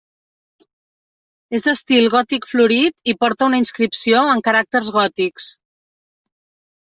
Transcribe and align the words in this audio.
És 1.57 1.65
d'estil 1.67 2.07
gòtic 2.13 2.47
florit 2.53 3.13
i 3.13 3.15
porta 3.25 3.47
una 3.51 3.59
inscripció 3.65 4.25
en 4.33 4.43
caràcters 4.49 4.91
gòtics. 4.97 5.47